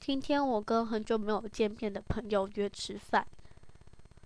[0.00, 3.24] 今天我跟很久没有见面的朋友约吃饭，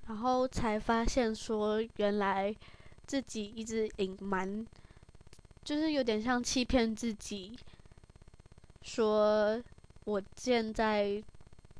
[0.07, 2.54] 然后才发现说，原来
[3.04, 4.65] 自己一直隐瞒，
[5.65, 7.58] 就是有点像欺骗自己，
[8.82, 9.61] 说
[10.05, 11.21] 我现在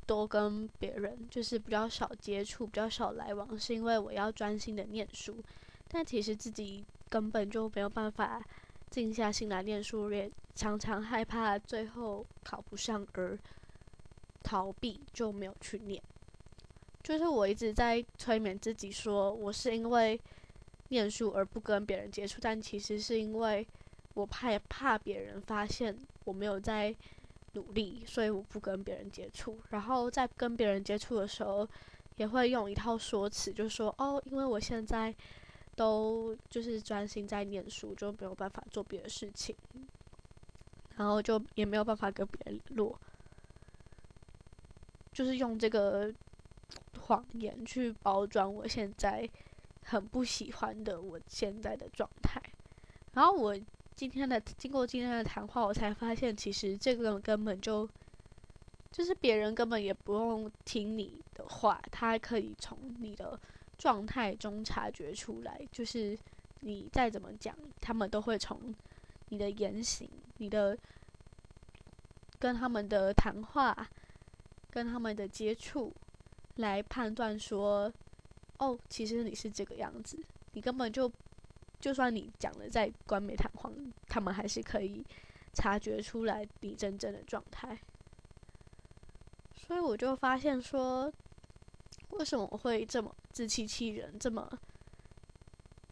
[0.05, 5.37] 多跟别人就是比较少接触，比较少来往，是因为我要专心的念书，
[5.87, 8.43] 但其实自己根本就没有办法
[8.91, 13.39] 静下心来念书，也常常害怕最后考不上而。
[14.45, 16.01] 逃避就没有去念，
[17.03, 20.21] 就是我一直在催眠自己，说我是因为
[20.91, 23.67] 念书而不跟别人接触，但其实是因为
[24.13, 26.95] 我怕怕别人发现我没有在
[27.55, 29.59] 努力，所以我不跟别人接触。
[29.71, 31.67] 然后在跟别人接触的时候，
[32.17, 35.13] 也会用一套说辞，就说哦，因为我现在
[35.75, 39.57] 都就是专心在念书，就没有办法做别的事情，
[40.97, 42.97] 然后就也没有办法跟别人联络。
[45.15, 46.13] 就是用这个
[46.99, 49.27] 谎言去包装我现在
[49.85, 52.43] 很不喜欢的我现在的状态，
[53.13, 53.57] 然后我
[53.95, 57.89] 今天的经过今天的谈话，我才发现其实这个根本就
[58.91, 63.39] 就是别人根本也不用听你的话，他可以从你的
[63.79, 66.19] 状态中察觉出来，就是
[66.61, 68.75] 你再怎么讲，他们都会从
[69.29, 70.77] 你的言行、你的
[72.41, 73.89] 跟他们的谈话。
[74.75, 75.95] 跟他们的接触
[76.57, 77.93] 来判断说，
[78.59, 81.09] 哦，其实你是这个样子，你根本就，
[81.79, 83.73] 就算你讲的再冠冕堂皇，
[84.09, 85.07] 他们还是可以
[85.53, 87.79] 察觉出来你真正的状态。
[89.55, 91.09] 所以我就发现说，
[92.11, 94.59] 为什么我会这么自欺欺人，这么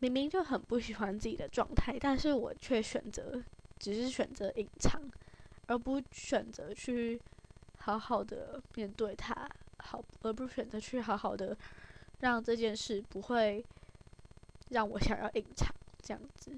[0.00, 3.40] 明明就很不喜欢自己的状态，但是我却选择
[3.78, 5.00] 只是选择隐藏，
[5.68, 7.22] 而不选择去。
[7.84, 9.34] 好好的面对他，
[9.78, 11.56] 好，而不是选择去好好的
[12.20, 13.64] 让这件事不会
[14.68, 15.68] 让我想要隐藏
[16.00, 16.56] 这样子。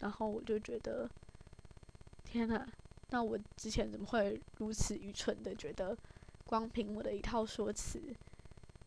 [0.00, 1.08] 然后我就觉得，
[2.24, 2.68] 天哪！
[3.08, 5.96] 那我之前怎么会如此愚蠢的觉得，
[6.44, 7.98] 光凭我的一套说辞，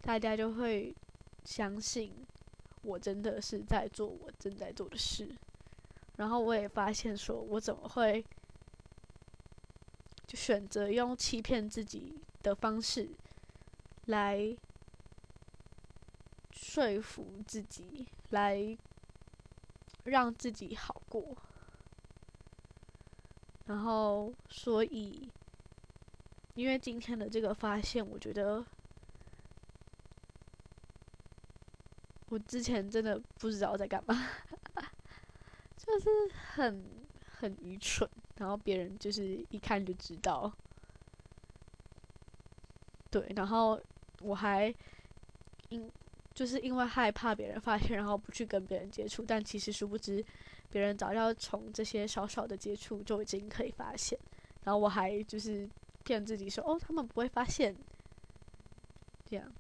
[0.02, 0.96] 大家就会
[1.44, 2.14] 相信
[2.84, 5.28] 我真的是在做我正在做的事？
[6.18, 8.24] 然后我也发现，说我怎么会？
[10.32, 13.10] 就选择用欺骗自己的方式
[14.06, 14.56] 来
[16.54, 18.78] 说服自己，来
[20.06, 21.36] 让自己好过。
[23.66, 25.30] 然后，所以，
[26.54, 28.66] 因为今天的这个发现，我觉得
[32.30, 34.16] 我之前真的不知道在干嘛，
[35.76, 36.10] 就是
[36.54, 37.01] 很
[37.42, 38.08] 很愚蠢。
[38.38, 40.52] 然后别人就是一看就知道，
[43.12, 43.80] 对，然后
[44.22, 44.74] 我还
[45.70, 45.92] 因
[46.34, 50.24] 就是因为害怕别人发现，然后不去跟别人接触，但其实殊不知，
[50.72, 54.18] 别人早要从这些小小的接触就已经可以发现，
[54.64, 55.70] 然后我还就是
[56.04, 57.76] 骗自己说，哦，他们不会发现，
[59.26, 59.54] 这样，